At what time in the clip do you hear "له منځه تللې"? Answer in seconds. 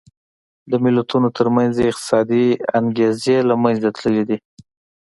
3.49-4.23